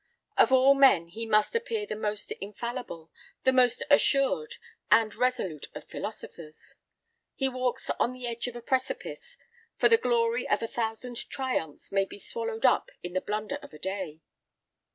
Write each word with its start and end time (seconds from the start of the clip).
Of 0.35 0.51
all 0.51 0.73
men 0.73 1.09
he 1.09 1.27
must 1.27 1.55
appear 1.55 1.85
the 1.85 1.95
most 1.95 2.31
infallible, 2.31 3.11
the 3.43 3.53
most 3.53 3.83
assured 3.87 4.55
and 4.89 5.13
resolute 5.13 5.67
of 5.75 5.83
philosophers. 5.83 6.73
He 7.35 7.47
walks 7.47 7.87
on 7.99 8.11
the 8.11 8.25
edge 8.25 8.47
of 8.47 8.55
a 8.55 8.63
precipice, 8.63 9.37
for 9.77 9.89
the 9.89 9.97
glory 9.99 10.49
of 10.49 10.63
a 10.63 10.67
thousand 10.67 11.29
triumphs 11.29 11.91
may 11.91 12.05
be 12.05 12.17
swallowed 12.17 12.65
up 12.65 12.89
in 13.03 13.13
the 13.13 13.21
blunder 13.21 13.57
of 13.61 13.73
a 13.73 13.77
day. 13.77 14.21